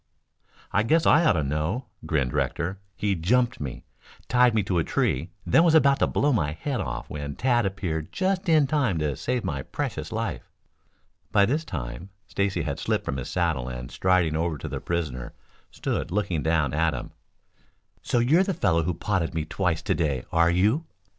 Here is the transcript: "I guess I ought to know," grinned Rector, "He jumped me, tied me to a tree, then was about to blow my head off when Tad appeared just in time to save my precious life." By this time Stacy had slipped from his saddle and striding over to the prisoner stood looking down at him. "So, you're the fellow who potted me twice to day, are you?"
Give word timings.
"I 0.71 0.81
guess 0.81 1.05
I 1.05 1.23
ought 1.25 1.33
to 1.33 1.43
know," 1.43 1.85
grinned 2.07 2.33
Rector, 2.33 2.79
"He 2.95 3.13
jumped 3.13 3.59
me, 3.59 3.83
tied 4.27 4.55
me 4.55 4.63
to 4.63 4.79
a 4.79 4.83
tree, 4.83 5.29
then 5.45 5.63
was 5.63 5.75
about 5.75 5.99
to 5.99 6.07
blow 6.07 6.33
my 6.33 6.53
head 6.53 6.81
off 6.81 7.07
when 7.07 7.35
Tad 7.35 7.67
appeared 7.67 8.11
just 8.11 8.49
in 8.49 8.65
time 8.65 8.97
to 8.97 9.15
save 9.15 9.43
my 9.43 9.61
precious 9.61 10.11
life." 10.11 10.49
By 11.31 11.45
this 11.45 11.63
time 11.63 12.09
Stacy 12.25 12.63
had 12.63 12.79
slipped 12.79 13.05
from 13.05 13.17
his 13.17 13.29
saddle 13.29 13.69
and 13.69 13.91
striding 13.91 14.35
over 14.35 14.57
to 14.57 14.67
the 14.67 14.81
prisoner 14.81 15.33
stood 15.69 16.09
looking 16.09 16.41
down 16.41 16.73
at 16.73 16.95
him. 16.95 17.11
"So, 18.01 18.17
you're 18.17 18.41
the 18.41 18.55
fellow 18.55 18.81
who 18.81 18.95
potted 18.95 19.35
me 19.35 19.45
twice 19.45 19.83
to 19.83 19.93
day, 19.93 20.23
are 20.31 20.49
you?" 20.49 20.83